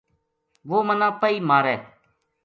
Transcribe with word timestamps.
وہ 0.69 0.77
منا 0.87 1.09
پیئے 1.19 1.37
مارے 1.47 1.75